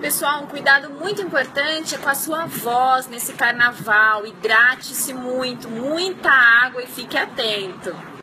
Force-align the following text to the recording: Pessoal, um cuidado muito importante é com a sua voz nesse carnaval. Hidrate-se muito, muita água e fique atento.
Pessoal, 0.00 0.44
um 0.44 0.46
cuidado 0.46 0.90
muito 0.90 1.22
importante 1.22 1.94
é 1.94 1.98
com 1.98 2.08
a 2.08 2.14
sua 2.14 2.46
voz 2.46 3.08
nesse 3.08 3.32
carnaval. 3.32 4.26
Hidrate-se 4.26 5.12
muito, 5.14 5.68
muita 5.68 6.30
água 6.30 6.82
e 6.82 6.86
fique 6.86 7.16
atento. 7.16 8.16